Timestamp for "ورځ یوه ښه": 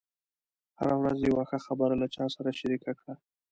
1.01-1.57